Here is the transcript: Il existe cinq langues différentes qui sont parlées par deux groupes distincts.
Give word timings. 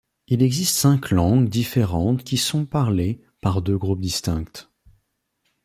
Il 0.25 0.41
existe 0.41 0.73
cinq 0.77 1.11
langues 1.11 1.47
différentes 1.47 2.23
qui 2.23 2.37
sont 2.37 2.65
parlées 2.65 3.21
par 3.39 3.61
deux 3.61 3.77
groupes 3.77 4.01
distincts. 4.01 4.45